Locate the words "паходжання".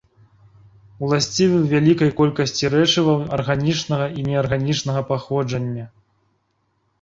5.13-5.85